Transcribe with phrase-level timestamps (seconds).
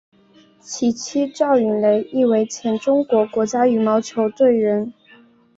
[0.59, 4.91] 其妻赵芸蕾亦为前中国国家羽毛球队队员。